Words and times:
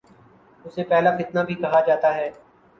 اسے 0.65 0.83
پہلا 0.89 1.11
فتنہ 1.17 1.39
بھی 1.47 1.55
کہا 1.61 1.79
جاتا 1.87 2.15
ہے 2.15 2.29